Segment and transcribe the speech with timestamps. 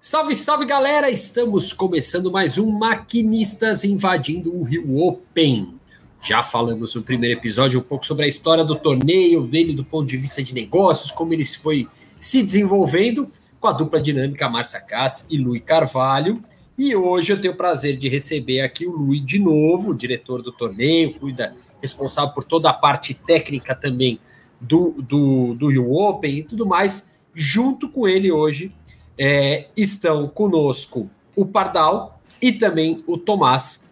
[0.00, 1.10] Salve, salve galera!
[1.10, 5.74] Estamos começando mais um Maquinistas invadindo o Rio Open.
[6.22, 10.06] Já falamos no primeiro episódio um pouco sobre a história do torneio, dele do ponto
[10.06, 15.26] de vista de negócios, como ele foi se desenvolvendo com a dupla dinâmica Márcia Cass
[15.28, 16.44] e Luiz Carvalho.
[16.78, 20.52] E hoje eu tenho o prazer de receber aqui o Luiz de novo, diretor do
[20.52, 24.20] torneio, cuida, responsável por toda a parte técnica também
[24.60, 27.10] do, do, do Rio Open e tudo mais.
[27.34, 28.72] Junto com ele hoje
[29.18, 33.86] é, estão conosco o Pardal e também o Tomás.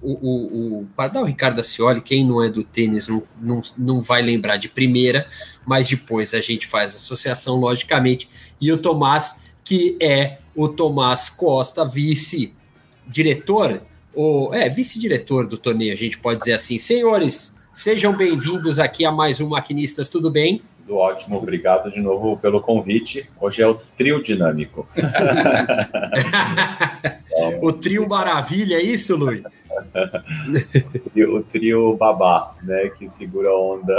[0.00, 4.22] O, o, o Pardal Ricardo Ascioli, quem não é do tênis não, não, não vai
[4.22, 5.26] lembrar de primeira,
[5.66, 8.28] mas depois a gente faz associação, logicamente.
[8.60, 13.82] E o Tomás, que é o Tomás Costa, vice-diretor,
[14.14, 16.78] ou é, vice-diretor do torneio, a gente pode dizer assim.
[16.78, 20.62] Senhores, sejam bem-vindos aqui a mais um Maquinistas, tudo bem?
[20.88, 23.28] Tudo ótimo, obrigado de novo pelo convite.
[23.38, 24.88] Hoje é o trio dinâmico.
[27.60, 29.42] o trio maravilha, é isso, Luiz?
[31.28, 33.96] o trio babá, né, que segura a onda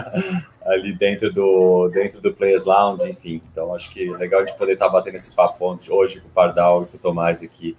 [0.64, 3.42] ali dentro do dentro do Players Lounge, enfim.
[3.52, 6.84] Então acho que é legal de poder estar batendo esse papo hoje com o Pardal
[6.84, 7.76] e com o Tomás aqui,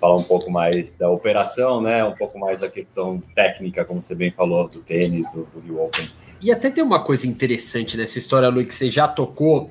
[0.00, 4.14] falar um pouco mais da operação, né, um pouco mais da questão técnica, como você
[4.14, 6.08] bem falou, do tênis, do, do Rio Open.
[6.42, 9.70] E até tem uma coisa interessante nessa história, Lu, que você já tocou.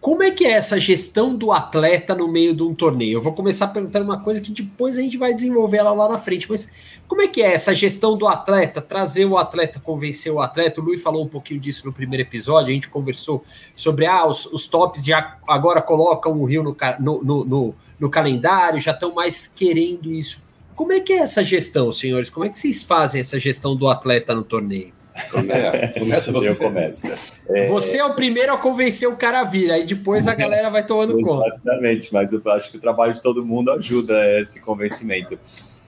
[0.00, 3.18] Como é que é essa gestão do atleta no meio de um torneio?
[3.18, 6.18] Eu vou começar perguntando uma coisa que depois a gente vai desenvolver ela lá na
[6.18, 6.70] frente, mas
[7.06, 8.80] como é que é essa gestão do atleta?
[8.80, 10.80] Trazer o atleta, convencer o atleta.
[10.80, 14.46] O Luiz falou um pouquinho disso no primeiro episódio, a gente conversou sobre ah, os,
[14.46, 19.46] os tops já agora colocam o Rio no, no, no, no calendário, já estão mais
[19.46, 20.42] querendo isso.
[20.74, 22.30] Como é que é essa gestão, senhores?
[22.30, 24.97] Como é que vocês fazem essa gestão do atleta no torneio?
[25.98, 26.48] Começa, você.
[26.48, 27.06] Eu começo.
[27.48, 27.68] É...
[27.68, 30.84] Você é o primeiro a convencer o cara a vir, aí depois a galera vai
[30.84, 31.48] tomando conta.
[31.48, 35.38] Exatamente, mas eu acho que o trabalho de todo mundo ajuda esse convencimento.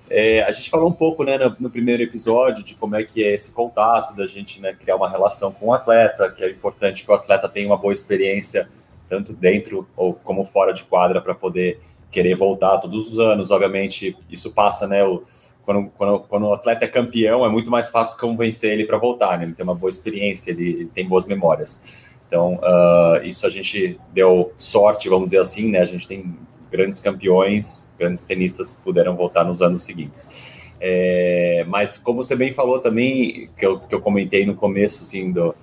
[0.09, 3.23] É, a gente falou um pouco né, no, no, primeiro episódio de como é que
[3.23, 7.05] é esse contato, da gente né, criar uma relação com o atleta, que é importante
[7.05, 8.69] que o atleta tenha uma boa experiência,
[9.09, 11.79] tanto dentro ou como fora de quadra, para poder
[12.11, 13.53] querer voltar todos os anos.
[13.53, 15.05] Obviamente, isso passa, né?
[15.05, 15.23] O,
[15.63, 19.39] quando, quando, quando o atleta é campeão, é muito mais fácil convencer ele para voltar,
[19.39, 19.45] né?
[19.45, 22.05] Ele tem uma boa experiência, ele, ele tem boas memórias.
[22.27, 25.81] Então, uh, isso a gente deu sorte, vamos dizer assim, né?
[25.81, 26.37] A gente tem
[26.71, 30.61] grandes campeões, grandes tenistas que puderam voltar nos anos seguintes.
[30.81, 35.31] É, mas, como você bem falou também, que eu, que eu comentei no começo assim,
[35.31, 35.55] do,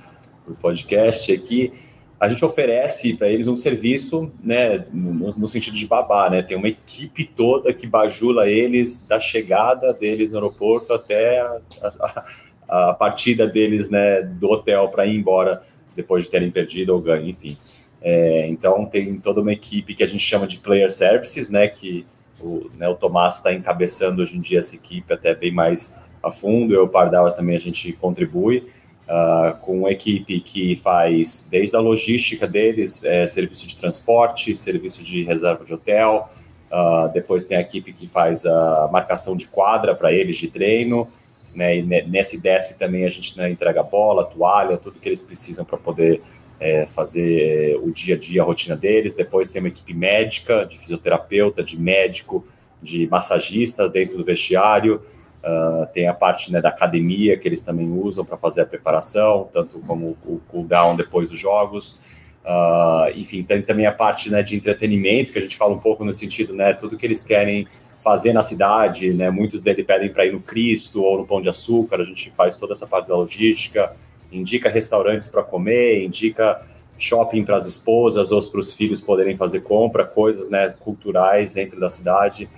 [0.46, 1.72] do podcast aqui,
[2.20, 6.58] a gente oferece para eles um serviço, né, no, no, sentido de babá, né, tem
[6.58, 12.94] uma equipe toda que bajula eles da chegada deles no aeroporto até a, a, a
[12.94, 15.62] partida deles, né, do hotel para ir embora
[15.96, 17.58] depois de terem perdido ou ganho, enfim.
[18.02, 22.06] É, então tem toda uma equipe que a gente chama de player services, né, que
[22.40, 26.32] o, né, o Tomás está encabeçando hoje em dia essa equipe até bem mais a
[26.32, 28.66] fundo, eu e o Pardal também a gente contribui
[29.08, 35.04] uh, com uma equipe que faz desde a logística deles, é, serviço de transporte, serviço
[35.04, 36.30] de reserva de hotel,
[36.72, 41.08] uh, depois tem a equipe que faz a marcação de quadra para eles de treino,
[41.56, 45.66] né, e nesse desk também a gente né, entrega bola, toalha, tudo que eles precisam
[45.66, 46.22] para poder
[46.60, 49.16] é, fazer o dia a dia, a rotina deles.
[49.16, 52.46] Depois tem uma equipe médica, de fisioterapeuta, de médico,
[52.82, 55.02] de massagista dentro do vestiário.
[55.48, 59.48] Uh, tem a parte né, da academia que eles também usam para fazer a preparação,
[59.54, 62.00] tanto como o cooldown depois dos jogos.
[62.44, 66.04] Uh, enfim, tem também a parte né, de entretenimento, que a gente fala um pouco
[66.04, 67.66] no sentido, né, tudo que eles querem
[68.00, 71.48] fazer na cidade, né, muitos deles pedem para ir no Cristo ou no Pão de
[71.48, 73.94] Açúcar, a gente faz toda essa parte da logística,
[74.32, 76.62] indica restaurantes para comer, indica
[76.98, 81.80] shopping para as esposas ou para os filhos poderem fazer compra, coisas né, culturais dentro
[81.80, 82.50] da cidade.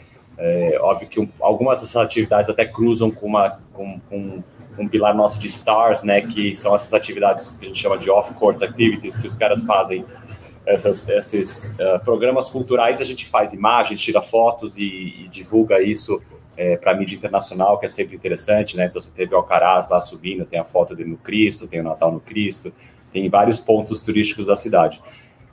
[0.41, 4.41] É, óbvio que um, algumas dessas atividades até cruzam com, uma, com, com,
[4.77, 8.09] um pilar nosso de STARS, né, que são essas atividades que a gente chama de
[8.09, 10.05] off-court activities, que os caras fazem
[10.65, 16.21] essas, esses uh, programas culturais, a gente faz imagens, tira fotos e, e divulga isso
[16.55, 18.85] é, para a mídia internacional, que é sempre interessante, né?
[18.85, 21.83] Então você teve o Alcaraz lá subindo, tem a foto dele no Cristo, tem o
[21.83, 22.73] Natal no Cristo,
[23.11, 25.01] tem vários pontos turísticos da cidade.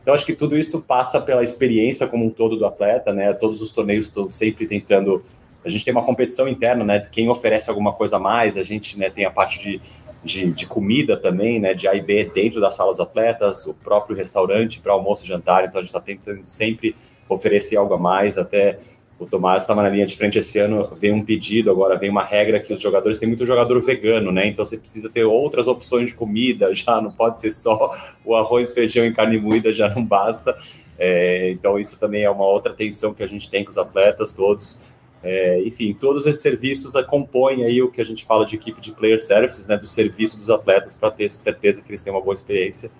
[0.06, 3.32] Então, acho que tudo isso passa pela experiência como um todo do atleta, né?
[3.32, 5.20] Todos os torneios estão sempre tentando.
[5.64, 7.00] A gente tem uma competição interna, né?
[7.10, 9.80] Quem oferece alguma coisa a mais, a gente né, tem a parte de,
[10.22, 11.74] de, de comida também, né?
[11.74, 15.64] De A e B dentro das salas atletas, o próprio restaurante para almoço e jantar.
[15.64, 16.94] Então, a gente está tentando sempre
[17.28, 18.78] oferecer algo a mais, até
[19.18, 22.22] o Tomás estava na linha de frente esse ano, vem um pedido, agora vem uma
[22.22, 24.46] regra que os jogadores têm muito jogador vegano, né?
[24.46, 28.74] Então você precisa ter outras opções de comida, já não pode ser só o arroz,
[28.74, 30.54] feijão e carne moída, já não basta.
[30.98, 34.32] É, então isso também é uma outra tensão que a gente tem com os atletas
[34.32, 34.94] todos.
[35.22, 38.92] É, enfim, todos esses serviços compõem aí o que a gente fala de equipe de
[38.92, 39.78] player services, né?
[39.78, 42.90] Do serviço dos atletas para ter certeza que eles têm uma boa experiência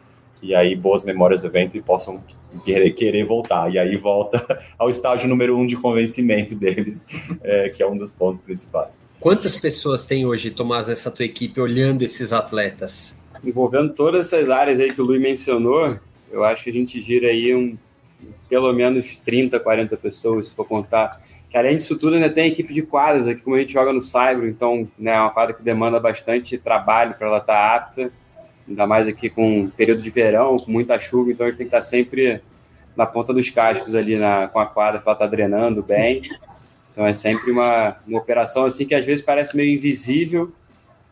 [0.46, 2.22] e aí boas memórias do evento e possam
[2.64, 3.69] querer, querer voltar.
[3.72, 4.40] E aí volta
[4.78, 7.08] ao estágio número um de convencimento deles,
[7.43, 9.08] é, que é um dos pontos principais.
[9.19, 13.19] Quantas pessoas tem hoje, Tomás, nessa tua equipe olhando esses atletas?
[13.44, 15.98] Envolvendo todas essas áreas aí que o Luiz mencionou,
[16.31, 17.76] eu acho que a gente gira aí um,
[18.49, 21.10] pelo menos 30, 40 pessoas, se for contar.
[21.50, 24.00] Que além disso tudo, ainda tem equipe de quadras aqui, como a gente joga no
[24.00, 28.12] Cyber, então né, é uma quadra que demanda bastante trabalho para ela estar tá apta
[28.68, 31.74] ainda mais aqui com período de verão, com muita chuva, então a gente tem que
[31.74, 32.40] estar sempre
[32.96, 36.20] na ponta dos cascos ali na, com a quadra para estar drenando bem.
[36.92, 40.50] Então é sempre uma, uma operação assim que às vezes parece meio invisível,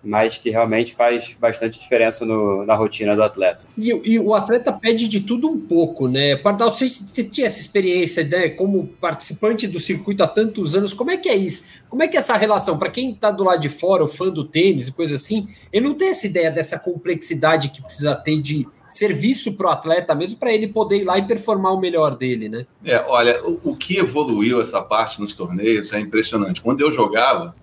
[0.04, 3.60] mas que realmente faz bastante diferença no, na rotina do atleta.
[3.76, 6.36] E, e, o atleta pede de tudo um pouco, né?
[6.36, 11.10] Pardal, você, você tinha essa experiência, né, como participante do circuito há tantos anos, como
[11.10, 11.64] é que é isso?
[11.88, 12.78] Como é que é essa relação?
[12.78, 15.88] Para quem está do lado de fora, o fã do tênis e coisa assim, ele
[15.88, 20.38] não tem essa ideia dessa complexidade que precisa ter de serviço para o atleta mesmo,
[20.38, 22.66] para ele poder ir lá e performar o melhor dele, né?
[22.84, 26.62] É, olha, o, o que evoluiu essa parte nos torneios é impressionante.
[26.62, 27.54] Quando eu jogava,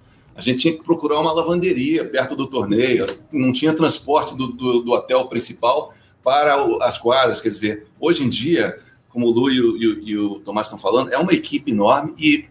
[0.41, 4.81] a gente tinha que procurar uma lavanderia perto do torneio, não tinha transporte do, do,
[4.81, 5.93] do hotel principal
[6.23, 7.39] para as quadras.
[7.39, 8.79] Quer dizer, hoje em dia,
[9.09, 11.71] como o Lu e o, e o, e o Tomás estão falando, é uma equipe
[11.71, 12.45] enorme e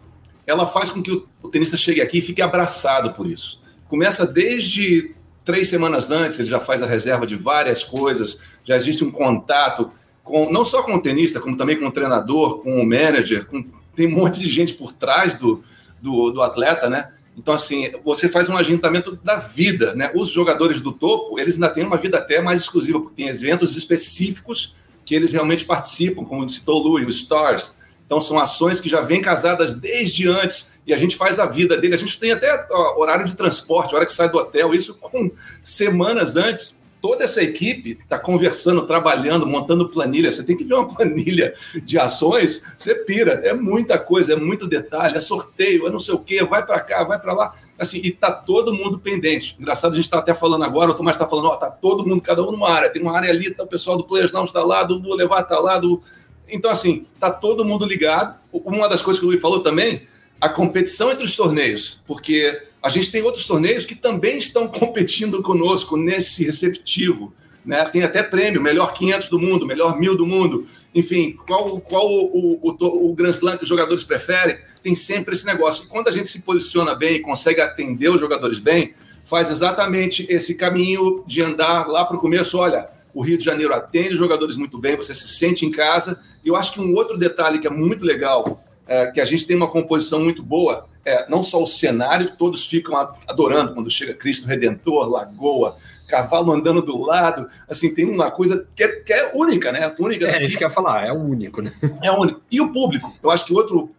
[0.46, 3.60] ela faz com que o, o tenista chegue aqui e fique abraçado por isso.
[3.88, 5.14] Começa desde
[5.44, 9.90] três semanas antes, ele já faz a reserva de várias coisas, já existe um contato
[10.22, 13.64] com não só com o tenista, como também com o treinador, com o manager, com,
[13.96, 15.62] tem um monte de gente por trás do,
[16.00, 17.10] do, do atleta, né?
[17.40, 20.10] Então, assim, você faz um agendamento da vida, né?
[20.14, 23.74] Os jogadores do topo, eles ainda têm uma vida até mais exclusiva, porque tem eventos
[23.78, 24.76] específicos
[25.06, 27.74] que eles realmente participam, como citou o Lu, os Stars.
[28.04, 31.78] Então, são ações que já vêm casadas desde antes e a gente faz a vida
[31.78, 31.94] dele.
[31.94, 35.30] A gente tem até ó, horário de transporte, hora que sai do hotel, isso com
[35.62, 40.30] semanas antes toda essa equipe está conversando, trabalhando, montando planilha.
[40.30, 43.40] Você tem que ver uma planilha de ações, você pira.
[43.44, 46.80] É muita coisa, é muito detalhe, é sorteio, é não sei o quê, vai para
[46.80, 47.54] cá, vai para lá.
[47.78, 49.56] Assim, e tá todo mundo pendente.
[49.58, 52.20] Engraçado, a gente está até falando agora, o Tomás está falando, ó, tá todo mundo,
[52.20, 52.90] cada um numa área.
[52.90, 55.58] Tem uma área ali, tá o pessoal do Players não está lá, do Levar está
[55.58, 56.02] lá, do...
[56.46, 58.38] Então, assim, tá todo mundo ligado.
[58.52, 60.02] Uma das coisas que o Luiz falou também,
[60.40, 65.42] a competição entre os torneios, porque a gente tem outros torneios que também estão competindo
[65.42, 67.32] conosco nesse receptivo.
[67.64, 67.84] Né?
[67.84, 70.66] Tem até prêmio, melhor 500 do mundo, melhor 1000 do mundo.
[70.94, 74.58] Enfim, qual, qual o, o, o Grand Slam que os jogadores preferem?
[74.82, 75.84] Tem sempre esse negócio.
[75.84, 78.94] E quando a gente se posiciona bem e consegue atender os jogadores bem,
[79.24, 82.56] faz exatamente esse caminho de andar lá para o começo.
[82.56, 86.18] Olha, o Rio de Janeiro atende os jogadores muito bem, você se sente em casa.
[86.42, 89.46] E eu acho que um outro detalhe que é muito legal é, que a gente
[89.46, 92.96] tem uma composição muito boa, é, não só o cenário, todos ficam
[93.26, 95.76] adorando quando chega Cristo Redentor, Lagoa,
[96.08, 99.94] cavalo andando do lado, assim, tem uma coisa que é, que é única, né?
[99.98, 100.26] Única.
[100.26, 101.72] É, a gente quer falar, é o único, né?
[102.02, 102.40] É único.
[102.50, 103.16] E o público?
[103.22, 103.94] Eu acho que outro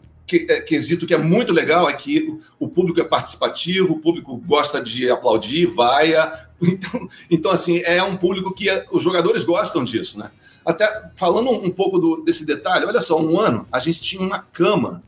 [0.47, 4.81] é, quesito que é muito legal é que o público é participativo, o público gosta
[4.81, 6.51] de aplaudir, vaia.
[6.63, 10.29] Então, então assim, é um público que é, os jogadores gostam disso, né?
[10.65, 14.39] Até falando um pouco do, desse detalhe, olha só, um ano a gente tinha uma
[14.39, 15.03] cama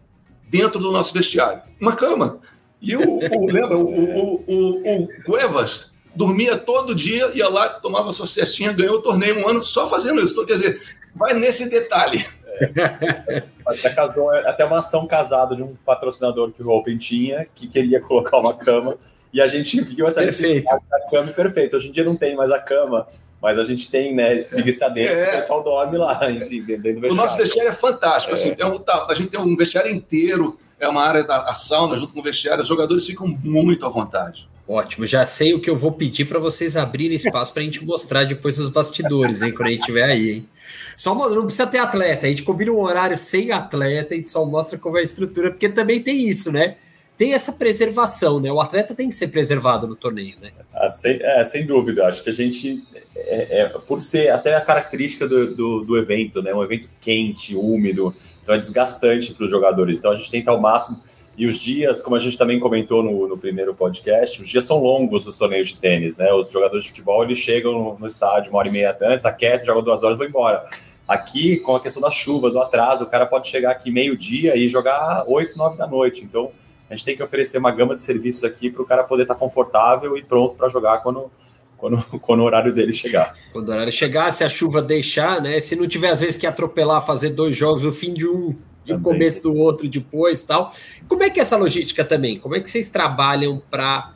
[0.50, 1.61] dentro do nosso vestiário.
[1.80, 2.39] Uma cama.
[2.81, 8.13] E o, o lembra, o, o, o, o Cuevas dormia todo dia, ia lá, tomava
[8.13, 10.33] sua cestinha, ganhou o torneio um ano só fazendo isso.
[10.33, 10.81] Então, quer dizer,
[11.16, 12.25] vai nesse detalhe.
[12.47, 13.44] É.
[13.66, 17.99] Até, casou, até uma ação casada de um patrocinador que o Open tinha, que queria
[17.99, 18.97] colocar uma cama,
[19.33, 21.75] e a gente viu essa necessidade da cama perfeito.
[21.75, 23.07] Hoje em dia não tem mais a cama
[23.44, 25.28] mas a gente tem, né, espreguiça dentro, é.
[25.28, 27.12] o pessoal dorme lá, si, dentro do vestiário.
[27.12, 28.35] O nosso vestiário é fantástico, é.
[28.35, 31.97] assim, é um, tá, a gente tem um vestiário inteiro, é uma área da sauna
[31.97, 34.50] junto com o vestiário, os jogadores ficam muito à vontade.
[34.66, 37.83] Ótimo, já sei o que eu vou pedir para vocês abrirem espaço para a gente
[37.83, 40.50] mostrar depois os bastidores, hein, quando a gente estiver aí, hein.
[40.95, 44.45] Só não precisa ter atleta, a gente combina um horário sem atleta, a gente só
[44.45, 46.78] mostra como é a estrutura, porque também tem isso, né?
[47.18, 48.52] tem essa preservação, né?
[48.52, 50.52] O atleta tem que ser preservado no torneio, né?
[50.83, 52.06] Ah, sem, é, sem dúvida.
[52.07, 52.83] Acho que a gente,
[53.16, 56.54] é, é, por ser até a característica do, do, do, evento, né?
[56.54, 59.99] Um evento quente, úmido, então é desgastante para os jogadores.
[59.99, 61.02] Então a gente tenta ao máximo.
[61.35, 64.78] E os dias, como a gente também comentou no, no, primeiro podcast, os dias são
[64.78, 66.31] longos dos torneios de tênis, né?
[66.31, 69.66] Os jogadores de futebol eles chegam no, no estádio uma hora e meia antes, aquecem,
[69.66, 70.68] jogam duas horas e vão embora.
[71.07, 74.69] Aqui, com a questão da chuva, do atraso, o cara pode chegar aqui meio-dia e
[74.69, 76.23] jogar 8, 9 da noite.
[76.23, 76.52] Então,
[76.94, 79.33] a gente tem que oferecer uma gama de serviços aqui para o cara poder estar
[79.33, 81.31] tá confortável e pronto para jogar quando,
[81.76, 83.35] quando, quando o horário dele chegar.
[83.52, 85.59] Quando o horário chegar, se a chuva deixar, né?
[85.59, 88.94] Se não tiver, às vezes, que atropelar, fazer dois jogos, o fim de um e
[88.94, 90.73] o começo do outro depois tal.
[91.07, 92.40] Como é que é essa logística também?
[92.40, 94.14] Como é que vocês trabalham para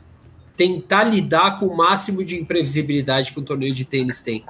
[0.56, 4.44] tentar lidar com o máximo de imprevisibilidade que um torneio de tênis tem?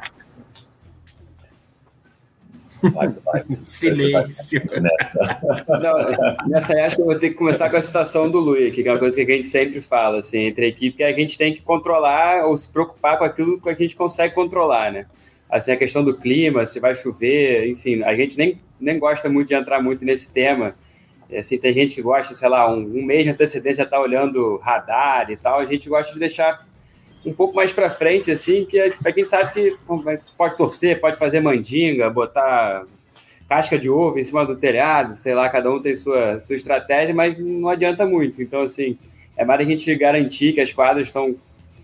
[2.82, 4.62] Vai, vai, Silêncio.
[4.80, 5.66] Nessa.
[5.80, 8.70] Não, nessa aí acho que eu vou ter que começar com a citação do Lui,
[8.70, 11.12] que é uma coisa que a gente sempre fala, assim, entre a equipe, que a
[11.12, 15.06] gente tem que controlar ou se preocupar com aquilo que a gente consegue controlar, né?
[15.50, 19.49] Assim, a questão do clima, se vai chover, enfim, a gente nem, nem gosta muito
[19.49, 20.75] de entrar muito nesse tema.
[21.37, 25.30] Assim, tem gente que gosta, sei lá, um, um mês de antecedência tá olhando radar
[25.30, 26.67] e tal, a gente gosta de deixar
[27.25, 29.76] um pouco mais para frente, assim, que para quem sabe que
[30.37, 32.84] pode torcer, pode fazer mandinga, botar
[33.48, 37.14] casca de ovo em cima do telhado, sei lá, cada um tem sua, sua estratégia,
[37.14, 38.42] mas não adianta muito.
[38.42, 38.98] Então, assim,
[39.37, 41.34] é mais a gente garantir que as quadras estão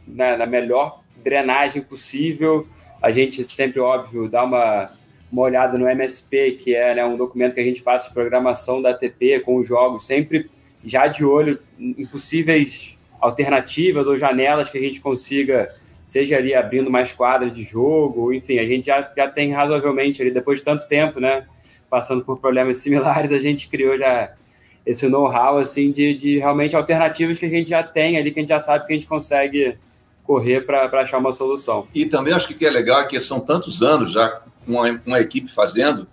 [0.07, 2.69] na, na melhor drenagem possível.
[3.01, 4.91] A gente sempre, óbvio, dá uma,
[5.33, 8.83] uma olhada no MSP, que é né, um documento que a gente passa de programação
[8.83, 10.51] da ATP com os jogos, sempre
[10.85, 16.91] já de olho em possíveis alternativas ou janelas que a gente consiga, seja ali abrindo
[16.91, 20.87] mais quadras de jogo, enfim, a gente já, já tem razoavelmente ali, depois de tanto
[20.87, 21.47] tempo, né,
[21.89, 24.35] passando por problemas similares, a gente criou já
[24.85, 28.43] esse know-how, assim, de, de realmente alternativas que a gente já tem ali, que a
[28.43, 29.79] gente já sabe que a gente consegue
[30.23, 31.89] correr para achar uma solução.
[31.95, 34.29] E também acho que é legal é que são tantos anos já
[34.67, 36.07] com uma, uma equipe fazendo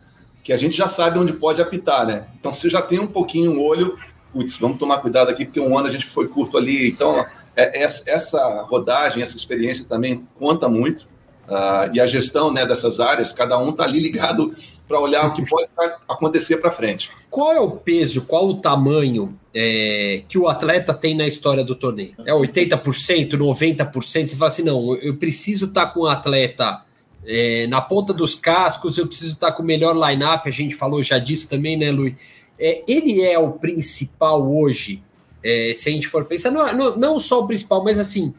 [0.43, 2.25] que a gente já sabe onde pode apitar, né?
[2.39, 3.93] Então você já tem um pouquinho um olho
[4.31, 6.89] putz, vamos tomar cuidado aqui, porque um ano a gente foi curto ali.
[6.89, 11.09] Então, é, essa rodagem, essa experiência também conta muito.
[11.49, 14.55] Uh, e a gestão né, dessas áreas, cada um está ali ligado
[14.87, 15.67] para olhar o que pode
[16.07, 17.09] acontecer para frente.
[17.29, 21.75] Qual é o peso, qual o tamanho é, que o atleta tem na história do
[21.75, 22.13] torneio?
[22.25, 24.01] É 80%, 90%?
[24.03, 26.83] Você fala assim, não, eu preciso estar tá com o atleta
[27.25, 30.75] é, na ponta dos cascos, eu preciso estar tá com o melhor line-up, a gente
[30.75, 32.15] falou já disso também, né, Luiz?
[32.61, 35.01] É, ele é o principal hoje,
[35.43, 38.33] é, se a gente for pensar, não, não, não, só o principal, mas assim,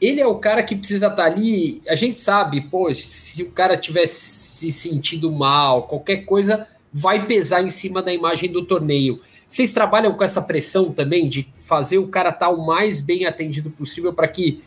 [0.00, 1.80] ele é o cara que precisa estar tá ali.
[1.86, 7.62] A gente sabe, pô, se o cara tiver se sentindo mal, qualquer coisa vai pesar
[7.62, 9.20] em cima da imagem do torneio.
[9.46, 13.26] Vocês trabalham com essa pressão também de fazer o cara estar tá o mais bem
[13.26, 14.62] atendido possível para que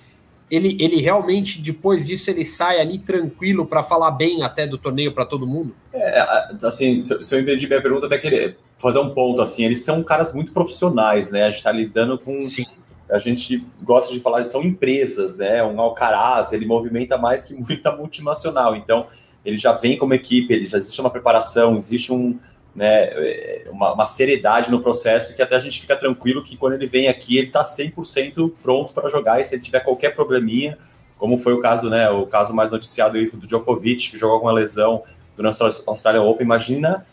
[0.50, 5.12] ele, ele realmente, depois disso, ele sai ali tranquilo para falar bem até do torneio
[5.12, 5.76] para todo mundo?
[5.92, 6.24] É,
[6.64, 10.04] assim, se, eu entendi bem a pergunta, até querer fazer um ponto, assim, eles são
[10.04, 11.44] caras muito profissionais, né?
[11.44, 12.42] A gente está lidando com...
[12.42, 12.66] Sim.
[13.10, 15.64] A gente gosta de falar, são empresas, né?
[15.64, 19.08] Um Alcaraz, ele movimenta mais que muita multinacional, então
[19.46, 22.38] ele já vem como equipe, ele já existe uma preparação, existe um
[22.76, 26.74] né, é, uma, uma, seriedade no processo que até a gente fica tranquilo que quando
[26.74, 30.78] ele vem aqui ele está 100% pronto para jogar e se ele tiver qualquer probleminha,
[31.18, 34.52] como foi o caso, né, o caso mais noticiado do Djokovic, que jogou com uma
[34.52, 35.04] lesão
[35.38, 37.06] durante o Australia Open, imagina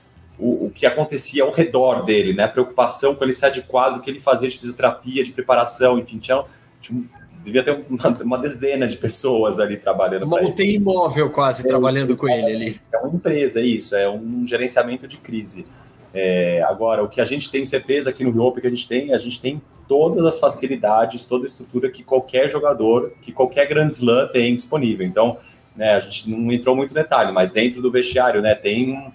[0.42, 4.10] o, o, que acontecia ao redor dele, né, preocupação com ele ser adequado, o que
[4.10, 6.42] ele fazia de fisioterapia, de preparação, enfim, tinha,
[6.80, 7.04] tinha
[7.42, 10.24] devia ter uma, uma, dezena de pessoas ali trabalhando.
[10.24, 12.80] Uma UTI imóvel quase é, trabalhando com ele ali.
[12.92, 15.66] É uma empresa, é isso, é um gerenciamento de crise.
[16.14, 19.12] É, agora, o que a gente tem certeza aqui no Rio que a gente tem,
[19.12, 23.88] a gente tem todas as facilidades, toda a estrutura que qualquer jogador, que qualquer Grand
[23.88, 25.06] Slam tem disponível.
[25.06, 25.36] Então,
[25.74, 29.10] né, a gente não entrou muito em detalhe, mas dentro do vestiário, né, tem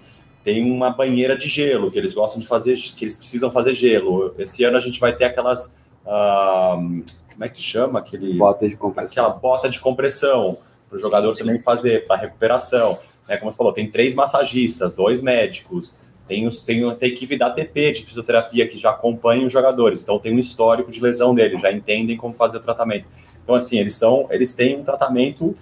[0.48, 4.34] tem uma banheira de gelo que eles gostam de fazer, que eles precisam fazer gelo.
[4.38, 5.76] Esse ano a gente vai ter aquelas
[6.06, 9.26] uh, como é que chama aquele bota de compressão.
[9.26, 12.98] aquela bota de compressão para o jogador sim, também fazer para recuperação.
[13.28, 13.36] Né?
[13.36, 15.98] Como você falou, tem três massagistas, dois médicos,
[16.30, 20.02] tem, os, tem, tem a equipe da ATP de fisioterapia que já acompanha os jogadores,
[20.02, 23.10] então tem um histórico de lesão dele, já entendem como fazer o tratamento.
[23.44, 25.54] Então, assim, eles são, eles têm um tratamento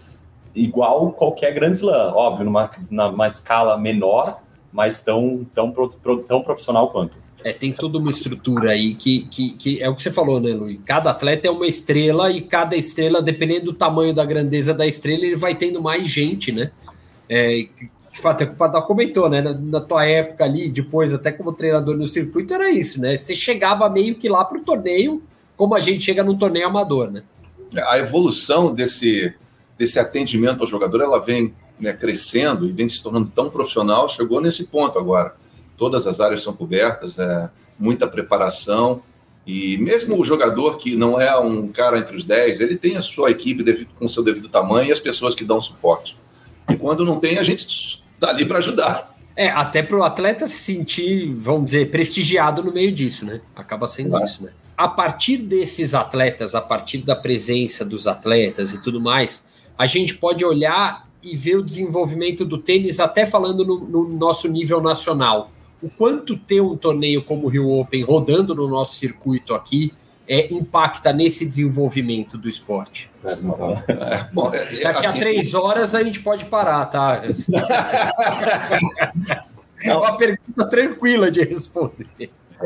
[0.53, 4.44] igual qualquer grande slam, óbvio, numa, numa escala menor,
[4.75, 5.72] mas tão, tão,
[6.27, 7.17] tão profissional quanto.
[7.41, 10.51] É, tem toda uma estrutura aí que, que, que, é o que você falou, né,
[10.51, 10.79] Luiz?
[10.84, 15.24] Cada atleta é uma estrela e cada estrela, dependendo do tamanho da grandeza da estrela,
[15.24, 16.72] ele vai tendo mais gente, né?
[17.29, 17.67] É,
[18.12, 19.41] de fato, é o que o Padal comentou, né?
[19.41, 23.15] Na, na, tua época ali, depois, até como treinador no circuito, era isso, né?
[23.15, 25.24] Você chegava meio que lá para o torneio,
[25.55, 27.24] como a gente chega num torneio amador, né?
[27.88, 29.34] A evolução desse,
[29.77, 34.41] desse atendimento ao jogador, ela vem né, crescendo e vem se tornando tão profissional, chegou
[34.41, 35.36] nesse ponto agora
[35.77, 39.01] todas as áreas são cobertas, é, muita preparação.
[39.46, 43.01] E mesmo o jogador que não é um cara entre os 10, ele tem a
[43.01, 46.17] sua equipe devido, com seu devido tamanho e as pessoas que dão suporte.
[46.70, 49.13] E quando não tem, a gente tá ali para ajudar.
[49.36, 53.41] É, até para o atleta se sentir, vamos dizer, prestigiado no meio disso, né?
[53.55, 54.24] Acaba sendo é.
[54.24, 54.51] isso, né?
[54.75, 60.15] A partir desses atletas, a partir da presença dos atletas e tudo mais, a gente
[60.15, 65.51] pode olhar e ver o desenvolvimento do tênis, até falando no, no nosso nível nacional.
[65.82, 69.91] O quanto ter um torneio como o Rio Open rodando no nosso circuito aqui
[70.27, 73.12] é, impacta nesse desenvolvimento do esporte?
[73.24, 73.36] É,
[74.32, 77.24] bom, é, é, Daqui assim, a três horas a gente pode parar, tá?
[79.84, 82.08] é uma pergunta tranquila de responder.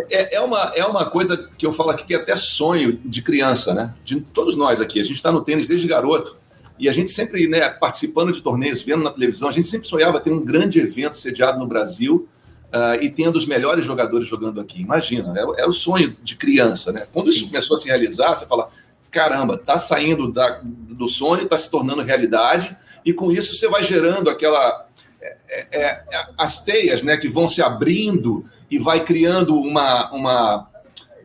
[0.09, 3.21] É, é, uma, é uma coisa que eu falo aqui que é até sonho de
[3.21, 3.95] criança, né?
[4.03, 4.99] De todos nós aqui.
[4.99, 6.37] A gente está no tênis desde garoto.
[6.79, 10.19] E a gente sempre, né, participando de torneios, vendo na televisão, a gente sempre sonhava
[10.19, 12.27] ter um grande evento sediado no Brasil
[12.67, 14.81] uh, e tendo os melhores jogadores jogando aqui.
[14.81, 17.05] Imagina, é, é, o sonho de criança, né?
[17.11, 18.69] Quando isso começou a se realizar, você fala,
[19.11, 23.83] caramba, tá saindo da, do sonho, está se tornando realidade, e com isso você vai
[23.83, 24.87] gerando aquela
[25.21, 26.03] é, é, é,
[26.37, 30.68] as teias, né, que vão se abrindo e vai criando uma, uma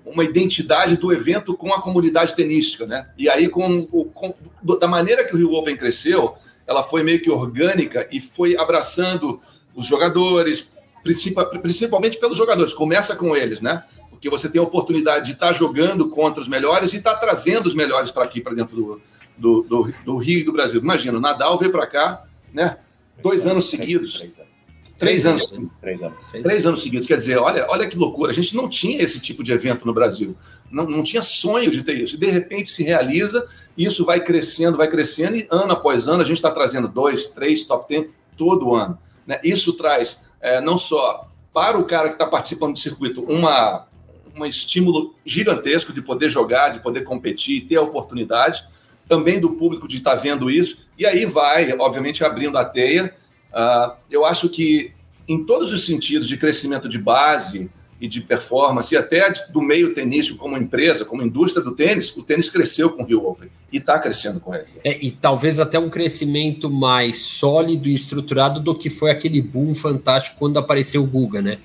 [0.05, 3.09] uma identidade do evento com a comunidade tenística, né?
[3.17, 4.35] E aí, com, com,
[4.79, 6.35] da maneira que o Rio Open cresceu,
[6.67, 9.41] ela foi meio que orgânica e foi abraçando
[9.75, 10.73] os jogadores,
[11.63, 13.85] principalmente pelos jogadores, começa com eles, né?
[14.11, 17.75] Porque você tem a oportunidade de estar jogando contra os melhores e estar trazendo os
[17.75, 19.01] melhores para aqui, para dentro do,
[19.37, 20.81] do, do, do, Rio e do Brasil.
[20.81, 22.79] Imagina, o Nadal veio para cá, né?
[23.23, 24.23] Dois anos seguidos.
[24.97, 25.53] Três, anos.
[25.81, 26.25] Três anos.
[26.31, 26.83] Três anos.
[26.83, 27.07] Seguidos.
[27.07, 28.31] Quer dizer, olha, olha que loucura.
[28.31, 30.37] A gente não tinha esse tipo de evento no Brasil.
[30.71, 32.15] Não, não tinha sonho de ter isso.
[32.15, 33.47] E de repente se realiza,
[33.77, 37.29] e isso vai crescendo, vai crescendo, e ano após ano a gente está trazendo dois,
[37.29, 38.99] três top ten todo ano.
[39.27, 39.41] Né?
[39.43, 43.87] Isso traz é, não só para o cara que está participando do circuito uma,
[44.37, 48.67] um estímulo gigantesco de poder jogar, de poder competir, ter a oportunidade,
[49.09, 53.15] também do público de estar tá vendo isso, e aí vai, obviamente, abrindo a teia.
[53.55, 54.93] Uh, eu acho que
[55.29, 57.71] em todos os sentidos de crescimento de base
[58.01, 62.23] e de performance, e até do meio tenístico como empresa, como indústria do tênis, o
[62.23, 64.67] tênis cresceu com o Rio Open e está crescendo com ele.
[64.83, 69.75] É, e talvez até um crescimento mais sólido e estruturado do que foi aquele boom
[69.75, 71.59] fantástico quando apareceu o Guga, né?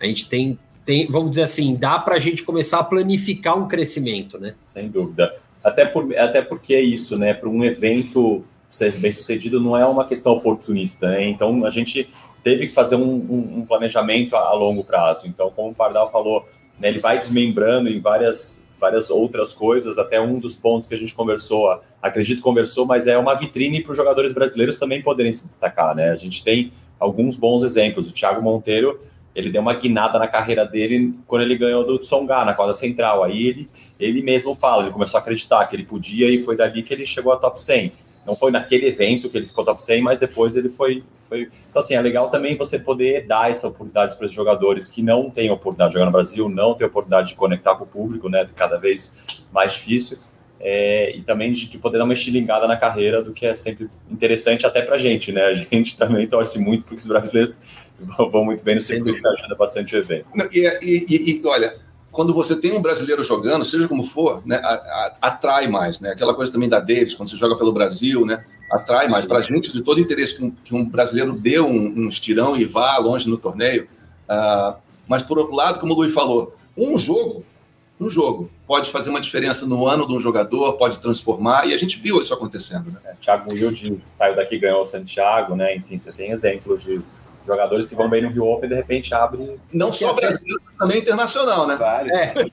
[0.00, 3.68] A gente tem, tem vamos dizer assim, dá para a gente começar a planificar um
[3.68, 4.54] crescimento, né?
[4.64, 5.32] Sem dúvida.
[5.62, 7.34] Até, por, até porque é isso, né?
[7.34, 11.28] Para um evento ser bem sucedido não é uma questão oportunista, né?
[11.28, 12.08] Então a gente
[12.42, 15.26] teve que fazer um, um, um planejamento a, a, longo prazo.
[15.26, 16.46] Então, como o Pardal falou,
[16.78, 20.98] né, ele vai desmembrando em várias, várias outras coisas, até um dos pontos que a
[20.98, 25.44] gente conversou, acredito conversou, mas é uma vitrine para os jogadores brasileiros também poderem se
[25.44, 26.10] destacar, né?
[26.10, 28.08] A gente tem alguns bons exemplos.
[28.08, 29.00] O Thiago Monteiro,
[29.34, 33.24] ele deu uma guinada na carreira dele quando ele ganhou do Tsonga na quadra central.
[33.24, 36.82] Aí ele, ele mesmo fala, ele começou a acreditar que ele podia e foi dali
[36.84, 37.90] que ele chegou a top 100
[38.26, 41.48] não foi naquele evento que ele ficou top 100, mas depois ele foi, foi.
[41.70, 45.30] Então, assim, é legal também você poder dar essa oportunidade para os jogadores que não
[45.30, 48.46] têm oportunidade de jogar no Brasil, não têm oportunidade de conectar com o público, né?
[48.56, 50.18] Cada vez mais difícil.
[50.58, 53.88] É, e também de, de, poder dar uma estilingada na carreira, do que é sempre
[54.10, 55.44] interessante até para a gente, né?
[55.44, 57.58] A gente também torce muito porque os brasileiros
[58.32, 60.26] vão muito bem no circuito, ajuda bastante o evento.
[60.52, 61.85] E, e, e olha,
[62.16, 66.12] quando você tem um brasileiro jogando, seja como for, né, a, a, atrai mais, né?
[66.12, 68.42] Aquela coisa também da Davis, quando você joga pelo Brasil, né?
[68.72, 69.26] Atrai mais.
[69.26, 72.56] Para a gente, de todo interesse que um, que um brasileiro dê um, um, estirão
[72.56, 73.86] e vá longe no torneio.
[74.24, 77.44] Uh, mas, por outro lado, como o Luiz falou, um jogo,
[78.00, 81.76] um jogo pode fazer uma diferença no ano de um jogador, pode transformar, e a
[81.76, 82.92] gente viu isso acontecendo.
[82.92, 82.98] Né?
[83.04, 85.76] É, Thiago Wilde saiu daqui e ganhou o Santiago, né?
[85.76, 86.98] Enfim, você tem exemplos de
[87.46, 89.58] jogadores que vão bem no Rio Open, de repente abre.
[89.72, 91.78] Não só brasileiro, também internacional, né?
[92.10, 92.50] É.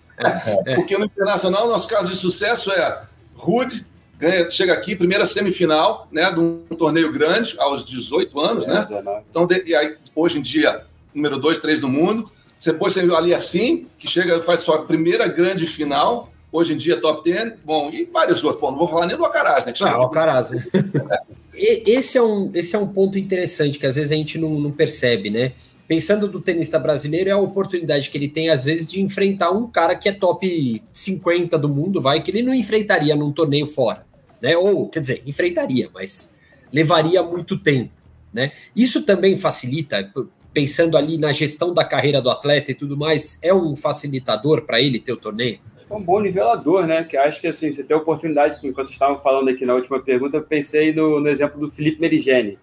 [0.70, 0.76] É.
[0.76, 3.04] Porque no internacional, nosso caso de sucesso é
[3.36, 3.86] Rude,
[4.18, 8.86] ganha, chega aqui, primeira semifinal, né, de um torneio grande, aos 18 anos, é, né?
[8.88, 9.22] 19.
[9.30, 12.30] Então, de, e aí, hoje em dia, número 2, 3 do mundo.
[12.64, 17.00] Depois você viu ali assim, que chega, faz sua primeira grande final, hoje em dia
[17.00, 18.62] top 10, bom, e vários outros.
[18.62, 19.74] Bom, não vou falar nem do Alcaraz, né?
[19.82, 20.52] Ah, Alcaraz.
[21.56, 24.72] esse, é um, esse é um ponto interessante que às vezes a gente não, não
[24.72, 25.54] percebe, né?
[25.88, 29.68] Pensando do tenista brasileiro, é a oportunidade que ele tem, às vezes, de enfrentar um
[29.68, 34.06] cara que é top 50 do mundo, vai, que ele não enfrentaria num torneio fora,
[34.42, 34.56] né?
[34.58, 36.36] Ou, quer dizer, enfrentaria, mas
[36.72, 37.92] levaria muito tempo,
[38.34, 38.52] né?
[38.76, 40.12] Isso também facilita,
[40.54, 44.82] pensando ali na gestão da carreira do atleta e tudo mais, é um facilitador para
[44.82, 45.60] ele ter o torneio?
[45.96, 47.04] Um bom nivelador, né?
[47.04, 50.00] Que acho que assim, você tem a oportunidade, enquanto vocês estavam falando aqui na última
[50.02, 52.58] pergunta, eu pensei no, no exemplo do Felipe Merigene,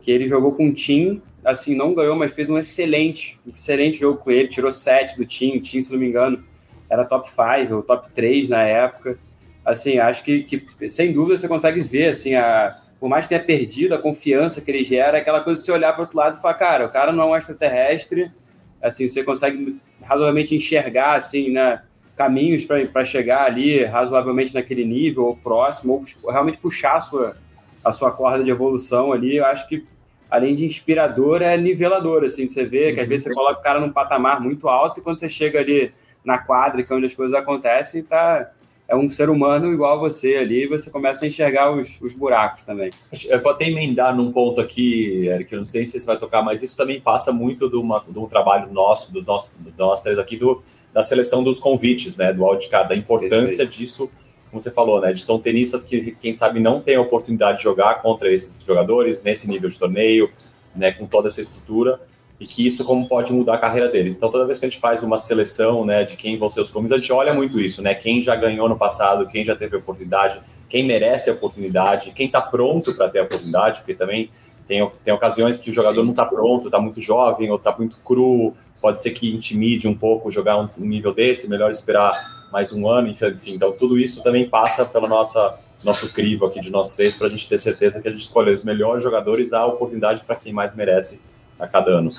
[0.00, 4.18] que ele jogou com um time, assim, não ganhou, mas fez um excelente, excelente jogo
[4.18, 6.42] com ele, tirou sete do time, o time, se não me engano,
[6.90, 9.18] era top 5 ou top 3 na época.
[9.64, 13.44] assim, acho que, que, sem dúvida você consegue ver, assim, a, por mais que tenha
[13.44, 16.38] perdido a confiança que ele gera, aquela coisa de você olhar para o outro lado
[16.38, 18.32] e falar, cara, o cara não é um extraterrestre,
[18.80, 21.82] assim, você consegue razoavelmente enxergar, assim, né,
[22.18, 27.36] caminhos para chegar ali razoavelmente naquele nível ou próximo, ou realmente puxar a sua,
[27.84, 29.86] a sua corda de evolução ali, eu acho que
[30.28, 33.80] além de inspirador, é nivelador, assim, você vê que às vezes você coloca o cara
[33.80, 35.92] num patamar muito alto e quando você chega ali
[36.24, 38.50] na quadra, que é onde as coisas acontecem, tá,
[38.88, 42.64] é um ser humano igual a você ali, você começa a enxergar os, os buracos
[42.64, 42.90] também.
[43.28, 46.42] Eu vou até emendar num ponto aqui, Eric, eu não sei se você vai tocar,
[46.42, 50.18] mas isso também passa muito de, uma, de um trabalho nosso, dos nossos, nós três
[50.18, 50.60] aqui, do,
[50.98, 53.70] da seleção dos convites, né, do wildcard, da importância Perfeito.
[53.70, 54.10] disso,
[54.50, 57.62] como você falou, né, de são tenistas que, quem sabe, não têm a oportunidade de
[57.62, 60.28] jogar contra esses jogadores nesse nível de torneio,
[60.74, 62.00] né, com toda essa estrutura,
[62.40, 64.16] e que isso como pode mudar a carreira deles.
[64.16, 66.68] Então, toda vez que a gente faz uma seleção, né, de quem vão ser os
[66.70, 69.76] comes, a gente olha muito isso, né, quem já ganhou no passado, quem já teve
[69.76, 74.30] oportunidade, quem merece a oportunidade, quem está pronto para ter a oportunidade, porque também
[74.66, 77.72] tem, tem ocasiões que o jogador sim, não está pronto, está muito jovem ou está
[77.76, 82.48] muito cru, pode ser que intimide um pouco jogar um, um, nível desse, melhor esperar
[82.52, 83.54] mais um ano, enfim.
[83.54, 87.30] Então, tudo isso também passa pelo nossa, nosso crivo aqui de nós três, para a
[87.30, 90.52] gente ter certeza que a gente escolhe os melhores jogadores, dá a oportunidade para quem
[90.52, 91.20] mais merece
[91.58, 92.14] a cada ano.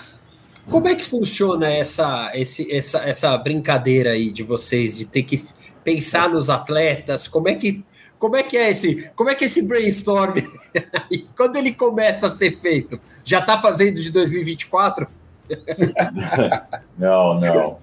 [0.69, 5.35] Como é que funciona essa, esse, essa, essa brincadeira aí de vocês de ter que
[5.83, 7.27] pensar nos atletas?
[7.27, 7.83] Como é que
[8.19, 10.35] como é que é esse, como é que é esse brainstorm?
[11.37, 15.07] Quando ele começa a ser feito, já está fazendo de 2024?
[16.97, 17.79] não, não.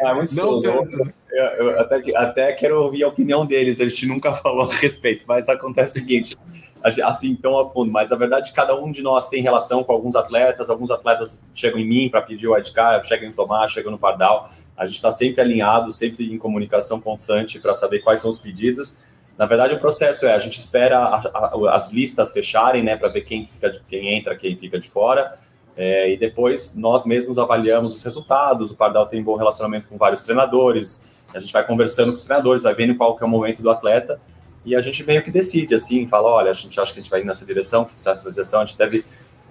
[0.00, 1.12] É muito não tanto.
[1.30, 5.24] Eu, eu até, até quero ouvir a opinião deles, a gente nunca falou a respeito,
[5.28, 6.38] mas acontece o seguinte:
[6.82, 10.16] assim tão a fundo, mas a verdade cada um de nós tem relação com alguns
[10.16, 13.98] atletas, alguns atletas chegam em mim para pedir o wildcard, chegam em Tomás, chegam no
[13.98, 18.38] Pardal, a gente está sempre alinhado, sempre em comunicação constante para saber quais são os
[18.38, 18.96] pedidos.
[19.36, 23.08] Na verdade, o processo é a gente espera a, a, as listas fecharem, né, para
[23.08, 25.38] ver quem fica, quem entra, quem fica de fora,
[25.76, 28.70] é, e depois nós mesmos avaliamos os resultados.
[28.70, 31.02] O Pardal tem bom relacionamento com vários treinadores,
[31.34, 33.70] a gente vai conversando com os treinadores, vai vendo qual que é o momento do
[33.70, 34.20] atleta
[34.66, 37.10] e a gente meio que decide, assim, fala, olha, a gente acha que a gente
[37.10, 39.04] vai ir nessa direção, que essa direção a gente deve...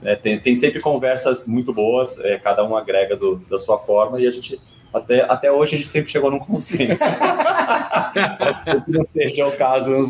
[0.04, 4.20] É, tem, tem, sempre conversas muito boas, é, cada um agrega do, da sua forma,
[4.20, 4.60] e a gente,
[4.96, 7.04] até, até hoje, a gente sempre chegou num consenso.
[8.88, 10.10] Não seja o caso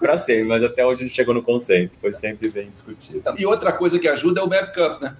[0.00, 3.22] para sempre, mas até hoje a gente chegou no consenso, foi sempre bem discutido.
[3.36, 5.14] E outra coisa que ajuda é o Web Cup, né?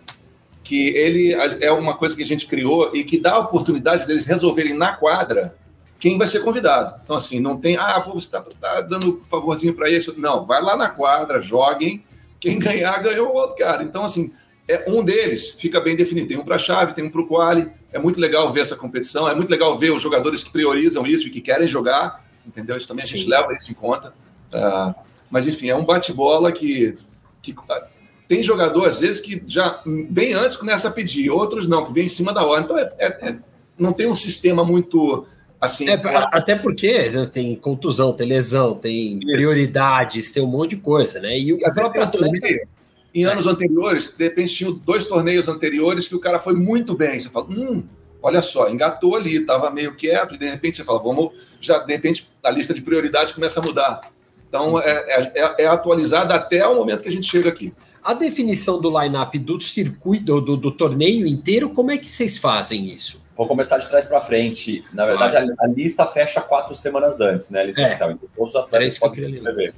[0.64, 4.24] Que ele é uma coisa que a gente criou e que dá a oportunidade deles
[4.24, 5.54] resolverem na quadra
[5.98, 6.98] quem vai ser convidado.
[7.02, 10.14] Então, assim, não tem, ah, pô, você está tá dando favorzinho para isso.
[10.16, 12.02] Não, vai lá na quadra, joguem.
[12.40, 13.82] Quem ganhar, ganhou o outro cara.
[13.82, 14.32] Então, assim,
[14.68, 16.28] é um deles fica bem definido.
[16.28, 17.70] Tem um para a chave, tem um para o quali.
[17.90, 19.26] É muito legal ver essa competição.
[19.26, 22.22] É muito legal ver os jogadores que priorizam isso e que querem jogar.
[22.46, 22.76] Entendeu?
[22.76, 23.14] Isso também Sim.
[23.14, 24.12] a gente leva isso em conta.
[24.52, 24.94] Uh,
[25.30, 26.96] mas, enfim, é um bate-bola que,
[27.40, 27.86] que uh,
[28.28, 32.04] tem jogador, às vezes, que já bem antes começa a pedir, outros não, que vem
[32.04, 32.62] em cima da hora.
[32.62, 33.38] Então, é, é, é
[33.78, 35.26] não tem um sistema muito
[35.60, 36.00] Assim, é,
[36.30, 39.32] Até porque tem contusão, tem lesão, tem Isso.
[39.32, 41.36] prioridades, tem um monte de coisa, né?
[41.36, 42.68] E o próprio atleta...
[43.14, 43.50] Em anos é.
[43.50, 47.18] anteriores, de repente tinha dois torneios anteriores que o cara foi muito bem.
[47.18, 47.82] Você fala, hum,
[48.22, 51.92] olha só, engatou ali, estava meio quieto, e de repente você fala, vamos, já de
[51.92, 54.00] repente a lista de prioridades começa a mudar.
[54.48, 57.72] Então é, é, é, é atualizada até o momento que a gente chega aqui.
[58.02, 62.88] A definição do line-up do circuito, do, do torneio inteiro, como é que vocês fazem
[62.90, 63.22] isso?
[63.38, 64.84] Vou começar de trás para frente.
[64.92, 67.60] Na verdade, a, a, lista fecha quatro semanas antes, né?
[67.60, 67.86] A lista é.
[67.86, 68.10] oficial.
[68.10, 69.74] Então, todos os atletas podem se inscrever.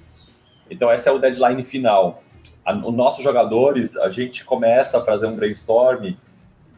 [0.71, 2.23] Então, esse é o deadline final.
[2.65, 6.15] A, os nossos jogadores, a gente começa a fazer um brainstorm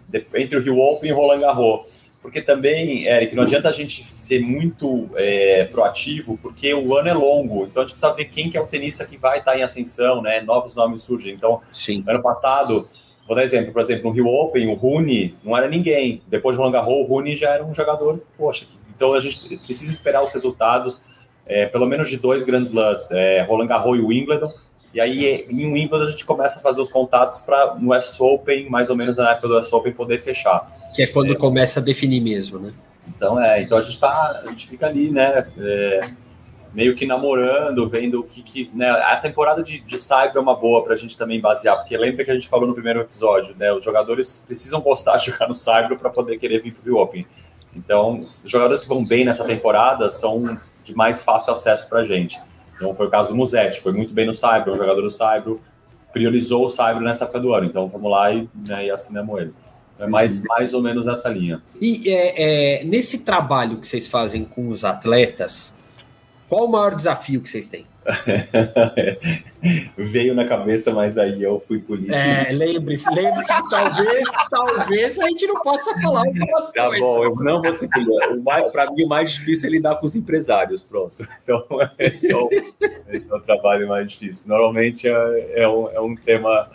[0.08, 2.02] de, entre o Rio Open e o Roland Garros.
[2.20, 7.12] Porque também, Eric, não adianta a gente ser muito é, proativo, porque o ano é
[7.12, 7.64] longo.
[7.64, 10.22] Então, a gente precisa ver quem que é o tenista que vai estar em ascensão,
[10.22, 10.40] né?
[10.40, 11.34] Novos nomes surgem.
[11.34, 12.04] Então, Sim.
[12.06, 12.88] ano passado
[13.26, 16.22] Vou dar exemplo, por exemplo, no Rio Open, o Rune não era ninguém.
[16.26, 18.66] Depois de Roland Garros, o Rune já era um jogador, poxa.
[18.94, 21.02] Então a gente precisa esperar os resultados,
[21.46, 24.52] é, pelo menos de dois grandes slams, é, Roland Garros e Wimbledon.
[24.94, 28.68] E aí, em Wimbledon, a gente começa a fazer os contatos para no US Open,
[28.68, 30.70] mais ou menos na época do US Open, poder fechar.
[30.94, 32.72] Que é quando é, começa a definir mesmo, né?
[33.08, 36.10] Então, é, então a gente tá, a gente fica ali, né, é,
[36.74, 40.54] meio que namorando, vendo o que, que né, a temporada de, de Cyber é uma
[40.54, 43.54] boa para a gente também basear, porque lembra que a gente falou no primeiro episódio,
[43.58, 46.96] né, os jogadores precisam gostar de jogar no Cyber para poder querer vir para o
[46.96, 47.26] Open.
[47.74, 52.04] Então, os jogadores que vão bem nessa temporada são de mais fácil acesso para a
[52.04, 52.38] gente.
[52.82, 55.54] Então, foi o caso do Musetti, foi muito bem no Cyber, um jogador do Cyber,
[56.12, 59.54] priorizou o Cyber nessa época do ano, então vamos lá e, né, e assinamos ele.
[60.00, 61.62] É mais, mais ou menos nessa linha.
[61.80, 65.78] E é, é, nesse trabalho que vocês fazem com os atletas,
[66.52, 67.86] Qual o maior desafio que vocês têm?
[69.96, 72.14] Veio na cabeça, mas aí eu fui político.
[72.14, 77.00] É, lembre-se, lembre-se que talvez, talvez a gente não possa falar algumas tá coisas.
[77.00, 77.88] Tá bom, eu não vou ser
[78.70, 81.26] Para mim, o mais difícil é lidar com os empresários, pronto.
[81.42, 81.64] Então,
[81.98, 82.50] esse é o,
[83.08, 84.46] esse é o trabalho mais difícil.
[84.46, 86.68] Normalmente é, é, um, é um tema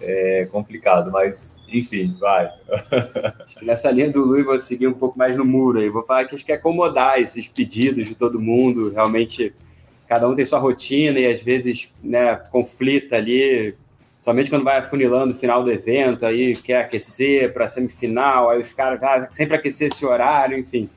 [0.00, 2.50] é complicado, mas enfim, vai.
[3.62, 5.88] Nessa linha do Luiz, vou seguir um pouco mais no muro aí.
[5.90, 8.90] Vou falar que acho que é acomodar esses pedidos de todo mundo.
[8.90, 9.54] Realmente,
[10.08, 13.74] cada um tem sua rotina e às vezes né, conflita ali.
[14.20, 18.72] Somente quando vai afunilando o final do evento, aí quer aquecer para semifinal, aí os
[18.72, 20.90] caras ah, sempre aquecer esse horário, enfim.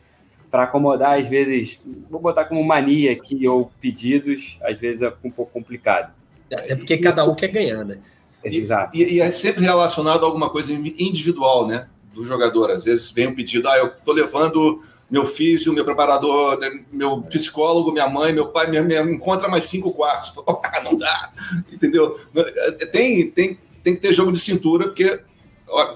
[0.52, 5.32] Para acomodar, às vezes, vou botar como mania aqui ou pedidos, às vezes é um
[5.32, 6.14] pouco complicado.
[6.52, 7.98] Até porque cada um quer ganhar, né?
[8.44, 8.98] Exato.
[8.98, 11.88] E, e, é sempre relacionado a alguma coisa individual, né?
[12.14, 12.72] Do jogador.
[12.72, 14.80] Às vezes vem um pedido, ah, eu tô levando
[15.10, 19.66] meu físico, meu preparador, né, meu psicólogo, minha mãe, meu pai, me, me encontra mais
[19.66, 20.34] cinco quartos.
[20.66, 21.32] Ah, não dá,
[21.72, 22.20] entendeu?
[22.92, 25.20] Tem, tem, tem que ter jogo de cintura, porque,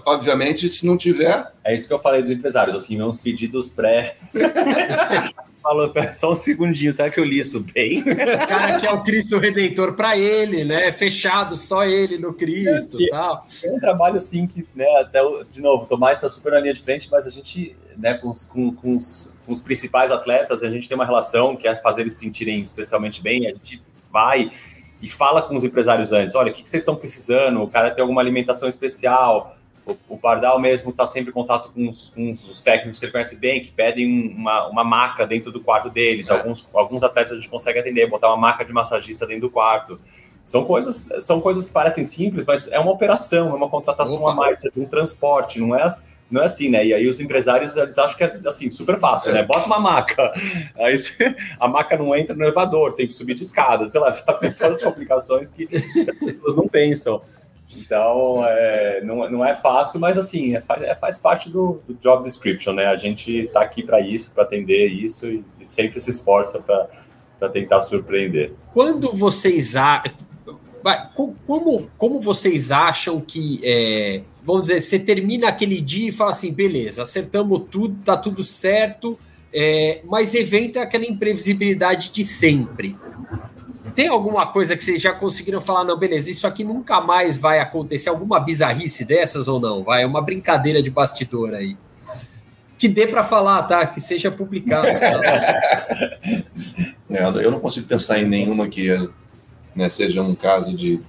[0.05, 1.51] obviamente, se não tiver.
[1.63, 4.15] É isso que eu falei dos empresários, assim, uns pedidos pré.
[5.67, 7.99] falou, só um segundinho, será que eu li isso bem?
[7.99, 10.91] O cara que é o Cristo Redentor para ele, né?
[10.93, 13.45] Fechado só ele no Cristo e tal.
[13.63, 16.73] É um trabalho assim que, né, até, de novo, o Tomás está super na linha
[16.73, 20.63] de frente, mas a gente, né, com os, com, com, os, com os principais atletas,
[20.63, 23.81] a gente tem uma relação que é fazer eles se sentirem especialmente bem, a gente
[24.11, 24.51] vai
[25.01, 27.61] e fala com os empresários antes, olha, o que, que vocês estão precisando?
[27.61, 29.56] O cara tem alguma alimentação especial,
[30.09, 33.35] o, Pardal mesmo está sempre em contato com os, com os, técnicos que ele conhece
[33.35, 36.29] bem, que pedem uma, uma maca dentro do quarto deles.
[36.29, 36.33] É.
[36.33, 39.99] Alguns, alguns atletas a gente consegue atender, botar uma maca de massagista dentro do quarto.
[40.43, 44.31] São coisas, são coisas que parecem simples, mas é uma operação, é uma contratação Opa.
[44.31, 45.93] a mais, de um transporte, não é,
[46.31, 46.85] não é assim, né?
[46.85, 49.33] E aí os empresários eles acham que é assim, super fácil, é.
[49.33, 49.43] né?
[49.43, 50.31] Bota uma maca,
[50.77, 50.95] aí
[51.59, 54.51] a maca não entra no elevador, tem que subir de escada, sei lá, sabe?
[54.51, 57.21] todas as complicações que as pessoas não pensam.
[57.87, 61.93] Então, é, não, não é fácil, mas assim, é, faz, é, faz parte do, do,
[61.93, 62.85] job description, né?
[62.87, 67.49] A gente está aqui para isso, para atender isso e, e, sempre se esforça para
[67.49, 68.51] tentar surpreender.
[68.73, 70.27] Quando vocês acham.
[71.45, 76.53] Como, como vocês acham que, é, vamos dizer, você termina aquele dia e fala assim,
[76.53, 79.19] beleza, acertamos tudo, tá tudo certo,
[79.51, 82.95] é, mas evento é aquela imprevisibilidade de sempre
[83.97, 87.57] tem alguma coisa que vocês já conseguiram falar, não, beleza, isso aqui nunca mais vai
[87.57, 88.09] acontecer?
[88.09, 89.83] Alguma bizarrice dessas ou não?
[89.83, 91.75] Vai, é uma brincadeira de bastidor aí.
[92.77, 93.87] Que dê para falar, tá?
[93.87, 94.87] Que seja publicado.
[94.87, 95.87] Tá?
[97.09, 98.89] É, eu não consigo pensar em nenhuma que
[99.73, 100.99] né, seja um caso de.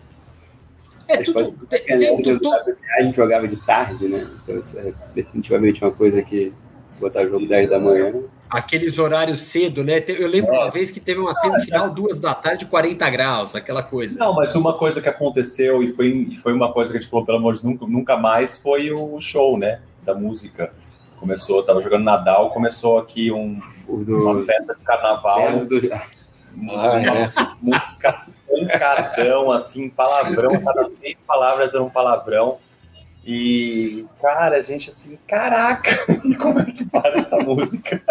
[1.08, 1.42] É, tudo.
[1.68, 2.48] Tem, tem, tudo...
[2.96, 4.24] A gente jogava de tarde, né?
[4.42, 6.54] Então, isso é definitivamente uma coisa que
[7.00, 8.14] botar jogo 10 da manhã
[8.50, 10.02] aqueles horários cedo, né?
[10.06, 10.58] Eu lembro é.
[10.58, 14.18] uma vez que teve uma semifinal duas da tarde, 40 graus, aquela coisa.
[14.18, 17.10] Não, mas uma coisa que aconteceu e foi, e foi uma coisa que a gente
[17.10, 19.80] falou, pelo amor de Deus, nunca, nunca mais, foi o show, né?
[20.02, 20.72] Da música.
[21.18, 25.66] Começou, tava jogando Nadal, começou aqui um, uma festa de carnaval.
[25.66, 25.80] Do...
[26.54, 27.30] Uma, é.
[27.60, 32.58] música pancadão, assim, palavrão, cada três palavras eram um palavrão.
[33.30, 35.90] E, cara, a gente assim, caraca,
[36.40, 38.02] como é que para essa música?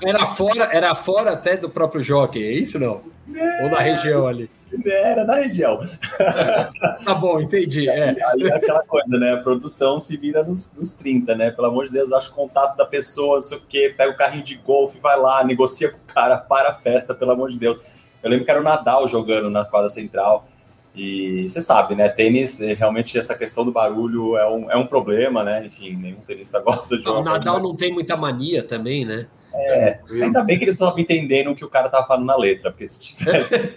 [0.00, 3.02] Era fora, era fora até do próprio jockey, é isso não?
[3.34, 4.48] É, Ou na região ali?
[4.86, 5.80] Era na região.
[7.04, 7.88] tá bom, entendi.
[7.88, 8.10] É.
[8.10, 9.32] Aí é aquela coisa, né?
[9.32, 11.50] A produção se vira nos, nos 30, né?
[11.50, 14.16] Pelo amor de Deus, acha o contato da pessoa, não sei o quê, pega o
[14.16, 17.58] carrinho de golfe, vai lá, negocia com o cara, para a festa, pelo amor de
[17.58, 17.82] Deus.
[18.22, 20.46] Eu lembro que era o Nadal jogando na quadra central.
[20.94, 22.08] E você sabe, né?
[22.08, 25.64] Tênis, eh, realmente essa questão do barulho é um, é um problema, né?
[25.64, 27.20] Enfim, nenhum tenista gosta de jogar.
[27.20, 29.26] O Nadal não tem muita mania também, né?
[29.54, 32.70] É, ainda bem que eles estão entendendo o que o cara tá falando na letra,
[32.70, 33.54] porque se tivesse.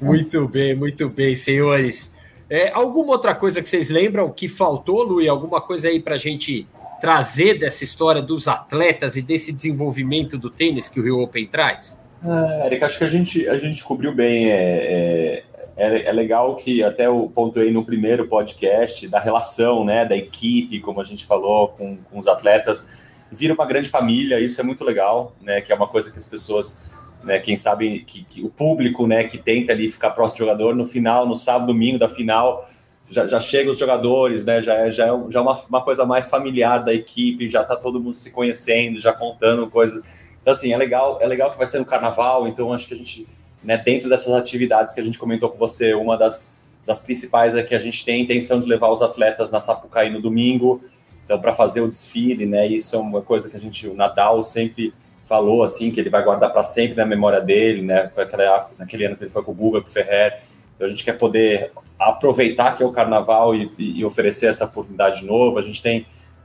[0.00, 2.16] muito bem, muito bem, senhores.
[2.48, 5.28] É, alguma outra coisa que vocês lembram que faltou, Lu?
[5.30, 6.66] Alguma coisa aí para a gente
[7.00, 12.02] trazer dessa história dos atletas e desse desenvolvimento do tênis que o Rio Open traz?
[12.26, 14.50] Ah, Eric, acho que a gente, a gente cobriu bem.
[14.50, 15.44] É, é,
[15.76, 20.80] é, é legal que até o pontuei no primeiro podcast da relação, né, da equipe,
[20.80, 24.40] como a gente falou, com, com os atletas, vira uma grande família.
[24.40, 25.60] Isso é muito legal, né?
[25.60, 26.82] Que é uma coisa que as pessoas,
[27.22, 30.74] né, quem sabe, que, que o público, né, que tenta ali ficar próximo do jogador,
[30.74, 32.66] no final, no sábado, domingo da final,
[33.10, 34.62] já, já chega os jogadores, né?
[34.62, 37.76] Já é, já é, já é uma, uma coisa mais familiar da equipe, já tá
[37.76, 40.02] todo mundo se conhecendo, já contando coisas
[40.44, 42.96] então, assim, é legal, é legal que vai ser no carnaval, então acho que a
[42.98, 43.26] gente,
[43.62, 46.54] né, dentro dessas atividades que a gente comentou com você, uma das,
[46.84, 50.10] das principais é que a gente tem a intenção de levar os atletas na Sapucaí
[50.10, 50.84] no domingo,
[51.24, 52.66] Então, para fazer o desfile, né?
[52.66, 54.92] Isso é uma coisa que a gente, o Nadal sempre
[55.24, 58.10] falou assim que ele vai guardar para sempre na memória dele, né?
[58.14, 60.42] Naquela, naquele ano que ele foi com o Guga, com o Ferrer.
[60.74, 65.20] Então, a gente quer poder aproveitar que é o Carnaval e, e oferecer essa oportunidade
[65.20, 65.58] de novo.
[65.58, 66.04] A gente tem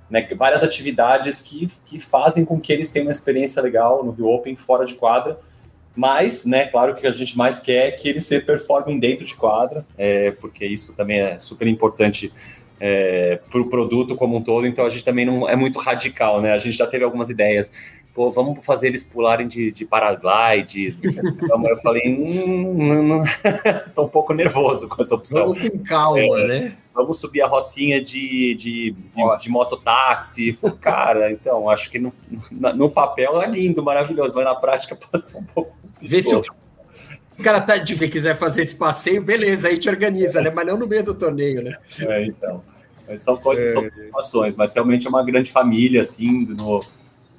[0.09, 4.27] né, várias atividades que, que fazem com que eles tenham uma experiência legal no Rio
[4.27, 5.39] Open fora de quadra.
[5.95, 9.35] Mas, né, claro que a gente mais quer é que eles se performem dentro de
[9.35, 12.31] quadra, é, porque isso também é super importante
[12.79, 14.65] é, para o produto como um todo.
[14.65, 16.53] Então a gente também não é muito radical, né?
[16.53, 17.71] A gente já teve algumas ideias.
[18.19, 20.93] Pô, vamos fazer eles pularem de, de paraglide.
[21.41, 23.23] eu falei, hum, não, não.
[23.95, 25.53] tô um pouco nervoso com essa opção.
[25.53, 26.77] Vamos com calma, é, né?
[26.93, 30.51] vamos subir a rocinha de, de, de, de mototáxi.
[30.81, 32.13] Cara, então, acho que no,
[32.51, 35.71] no papel é lindo, maravilhoso, mas na prática pode ser um pouco.
[36.01, 36.43] Vê se o
[37.41, 40.51] cara tá, de quiser fazer esse passeio, beleza, aí te organiza, né?
[40.53, 41.77] Mas não no meio do torneio, né?
[42.01, 42.61] É, então.
[43.07, 43.73] Mas são coisas, é.
[43.73, 46.81] são situações, mas realmente é uma grande família, assim, no,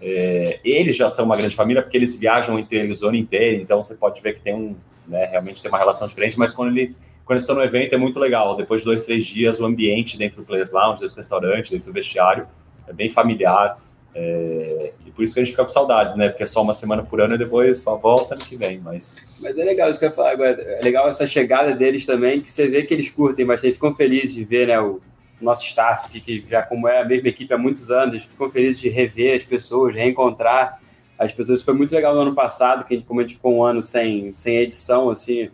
[0.00, 3.82] é, eles já são uma grande família porque eles viajam entre a zona inteira, então
[3.82, 4.74] você pode ver que tem um,
[5.06, 7.98] né, realmente tem uma relação diferente, mas quando eles, quando eles estão no evento é
[7.98, 8.56] muito legal.
[8.56, 11.92] Depois de dois, três dias, o ambiente dentro do Players Lounge, desse restaurante, dentro do
[11.92, 12.46] vestiário,
[12.88, 13.78] é bem familiar.
[14.12, 16.28] É, e por isso que a gente fica com saudades, né?
[16.28, 18.80] Porque é só uma semana por ano e depois só volta no que vem.
[18.80, 20.60] Mas, mas é legal isso que eu ia falar agora.
[20.60, 24.34] É legal essa chegada deles também, que você vê que eles curtem bastante, ficam felizes
[24.34, 25.00] de ver né, o
[25.40, 28.80] nosso staff, que, que já como é a mesma equipe há muitos anos, ficam felizes
[28.80, 30.80] de rever as pessoas, reencontrar
[31.18, 31.62] as pessoas.
[31.62, 33.82] Foi muito legal no ano passado, que a gente, como a gente ficou um ano
[33.82, 35.50] sem, sem edição, assim,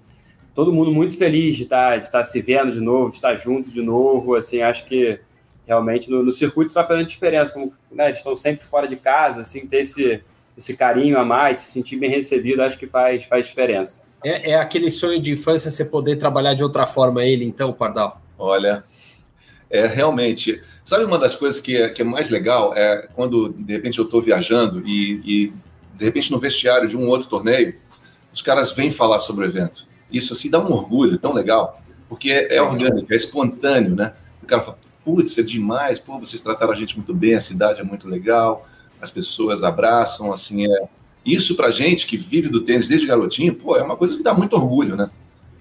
[0.55, 3.17] todo mundo muito feliz de estar, tá, de estar tá se vendo de novo, de
[3.17, 5.21] estar junto de novo, assim, acho que
[5.67, 9.41] realmente no, no circuito está fazendo diferença, como né, eles estão sempre fora de casa,
[9.41, 10.23] assim, ter esse,
[10.57, 14.07] esse carinho a mais, se sentir bem recebido, acho que faz, faz diferença.
[14.25, 18.21] É, é aquele sonho de infância você poder trabalhar de outra forma ele, então, Pardal?
[18.39, 18.83] Olha,
[19.71, 20.63] é realmente.
[20.85, 24.05] Sabe uma das coisas que é, que é mais legal é quando de repente eu
[24.05, 25.53] estou viajando e, e,
[25.97, 27.75] de repente no vestiário de um outro torneio
[28.33, 29.85] os caras vêm falar sobre o evento.
[30.13, 34.13] Isso assim dá um orgulho tão legal porque é, é orgânico, é espontâneo, né?
[34.43, 37.81] O cara fala, putz, é demais, pô, vocês trataram a gente muito bem, a cidade
[37.81, 38.67] é muito legal,
[39.01, 40.89] as pessoas abraçam, assim, é.
[41.25, 44.33] Isso pra gente que vive do tênis desde garotinho, pô, é uma coisa que dá
[44.33, 45.11] muito orgulho, né?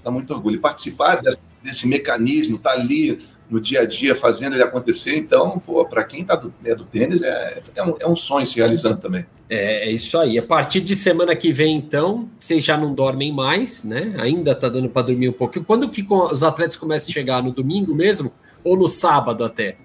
[0.06, 0.58] Dá muito orgulho.
[0.58, 3.18] E participar desse, desse mecanismo, tá ali
[3.50, 5.15] no dia a dia fazendo ele acontecer.
[5.18, 8.58] Então, para quem tá do, é do tênis, é, é, um, é um sonho se
[8.58, 9.26] realizando também.
[9.50, 10.38] É, é, isso aí.
[10.38, 14.13] A partir de semana que vem, então, vocês já não dormem mais, né?
[14.20, 15.65] Ainda tá dando para dormir um pouquinho.
[15.65, 17.41] Quando que os atletas começam a chegar?
[17.41, 18.32] No domingo mesmo?
[18.63, 19.78] Ou no sábado até?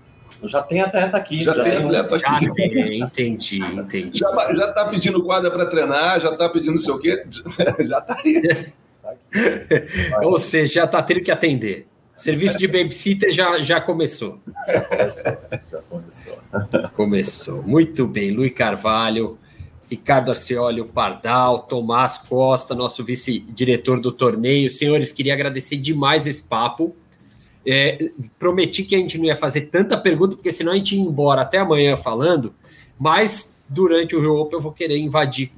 [0.45, 1.43] Já tem atleta aqui.
[1.43, 2.45] Já, já tem atleta aqui.
[2.45, 4.19] Já tem, entendi, entendi.
[4.19, 7.25] Já, já tá pedindo quadra para treinar, já tá pedindo sei o quê.
[7.81, 8.73] Já tá aí.
[10.23, 11.87] Ou seja, já tá tendo que atender.
[12.17, 14.41] Serviço de babysitter já, já começou.
[14.67, 15.39] Já começou.
[15.71, 16.39] Já começou.
[16.95, 17.63] começou.
[17.63, 18.31] Muito bem.
[18.31, 19.39] Luiz Carvalho,
[19.91, 24.71] Ricardo Arceoli, Pardal, Tomás Costa, nosso vice-diretor do torneio.
[24.71, 26.95] Senhores, queria agradecer demais esse papo.
[27.67, 31.01] É, prometi que a gente não ia fazer tanta pergunta, porque senão a gente ia
[31.01, 32.55] embora até amanhã falando,
[32.99, 35.53] mas durante o Rio Open eu vou querer invadir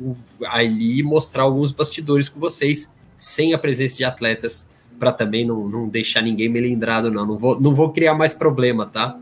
[0.46, 5.68] ali e mostrar alguns bastidores com vocês, sem a presença de atletas para também não,
[5.68, 7.26] não deixar ninguém melindrado, não.
[7.26, 9.18] Não vou, não vou criar mais problema, tá?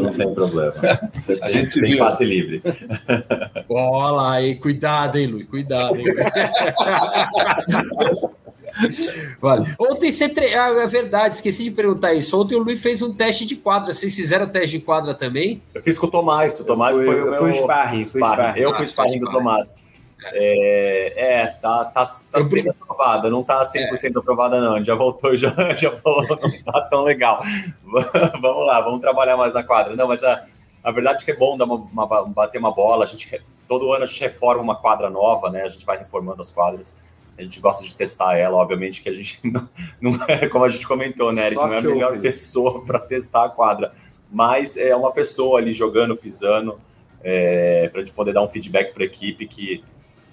[0.00, 0.72] Não tem problema.
[1.12, 2.62] Você a gente tem passe livre.
[3.68, 4.58] Olha lá, hein?
[4.58, 5.48] Cuidado, hein, Luiz?
[5.48, 6.04] Cuidado, hein?
[9.40, 9.66] vale.
[9.78, 10.28] Ontem você.
[10.28, 10.54] Tre...
[10.54, 12.40] Ah, é verdade, esqueci de perguntar isso.
[12.40, 13.92] Ontem o Luiz fez um teste de quadra.
[13.92, 15.62] Vocês fizeram teste de quadra também?
[15.74, 16.60] Eu fiz com o Tomás.
[16.60, 17.38] O Tomás fui, foi o meu.
[17.38, 18.60] Fui sparring, fui sparring.
[18.60, 19.82] Eu fui sparring do Tomás.
[20.32, 24.18] É, é, tá, tá, tá sendo aprovada, não tá 100% é.
[24.18, 24.84] aprovada, não.
[24.84, 27.42] Já voltou, já, já falou, não tá tão legal.
[28.40, 29.96] vamos lá, vamos trabalhar mais na quadra.
[29.96, 30.44] Não, mas a,
[30.82, 33.04] a verdade é que é bom dar uma, uma, bater uma bola.
[33.04, 35.62] A gente, todo ano a gente reforma uma quadra nova, né?
[35.62, 36.94] A gente vai reformando as quadras.
[37.38, 39.68] A gente gosta de testar ela, obviamente que a gente não,
[40.00, 43.46] não é, como a gente comentou, né, Eric, não é a melhor pessoa para testar
[43.46, 43.92] a quadra,
[44.30, 46.78] mas é uma pessoa ali jogando, pisando,
[47.22, 49.82] é, para a gente poder dar um feedback para a equipe que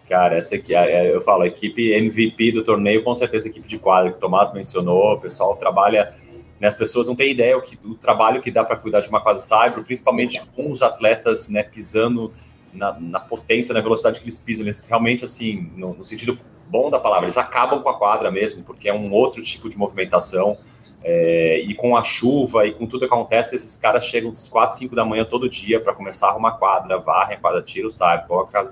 [0.08, 3.78] Cara, essa aqui, eu falo, a equipe MVP do torneio, com certeza a equipe de
[3.78, 6.14] quadra, que o Tomás mencionou, o pessoal trabalha,
[6.60, 9.10] né, as pessoas não têm ideia o, que, o trabalho que dá para cuidar de
[9.10, 12.32] uma quadra cyber, principalmente com os atletas né, pisando
[12.74, 16.38] na, na, potência, na velocidade que eles pisam, eles realmente, assim, no, no sentido
[16.70, 19.78] bom da palavra, eles acabam com a quadra mesmo, porque é um outro tipo de
[19.78, 20.58] movimentação,
[21.04, 24.78] é, e com a chuva e com tudo que acontece, esses caras chegam às 4,
[24.78, 27.90] 5 da manhã todo dia para começar a arrumar quadra, varrem a quadra, tira o
[27.90, 28.68] sai, coloca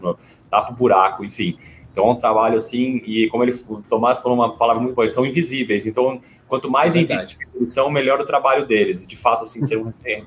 [0.49, 1.57] tapa o buraco, enfim.
[1.91, 5.07] Então é um trabalho assim, e como ele, o Tomás falou uma palavra muito boa,
[5.07, 5.86] são invisíveis.
[5.86, 9.01] Então, quanto mais é invisíveis são, melhor o trabalho deles.
[9.01, 9.82] E de fato, assim, você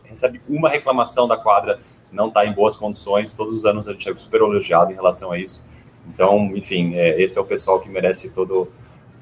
[0.04, 1.78] recebe uma reclamação da quadra,
[2.10, 3.34] não está em boas condições.
[3.34, 5.62] Todos os anos a gente é super elogiado em relação a isso.
[6.08, 8.68] Então, enfim, é, esse é o pessoal que merece todo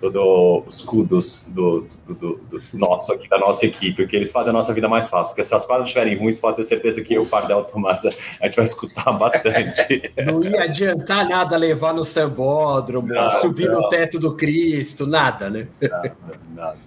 [0.00, 4.50] todos os cudos do, do, do, do, nosso aqui, da nossa equipe, porque eles fazem
[4.50, 5.34] a nossa vida mais fácil.
[5.34, 8.10] Porque se as quadras estiverem ruins, pode ter certeza que eu, o Pardel Tomás, a
[8.44, 10.12] gente vai escutar bastante.
[10.24, 13.80] Não ia adiantar nada levar no sambódromo, não, subir não.
[13.80, 15.66] no teto do Cristo, nada, né?
[15.80, 16.16] Nada,
[16.54, 16.78] nada.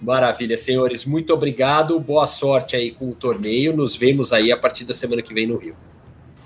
[0.00, 4.84] Maravilha, senhores, muito obrigado, boa sorte aí com o torneio, nos vemos aí a partir
[4.84, 5.76] da semana que vem no Rio.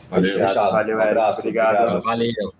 [0.08, 2.00] Valeu, Valeu, Valeu um abraço, obrigado.
[2.02, 2.58] Valeu.